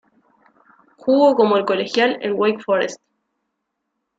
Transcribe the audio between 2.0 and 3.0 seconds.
en Wake Forest.